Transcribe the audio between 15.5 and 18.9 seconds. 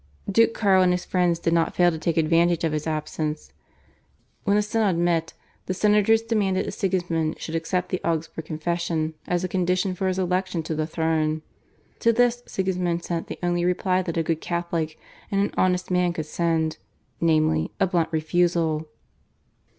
honest man could send, namely, a blunt refusal.